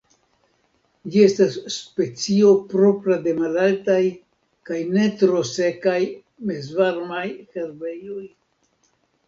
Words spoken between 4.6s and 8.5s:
kaj ne tro sekaj mezvarmaj herbejoj.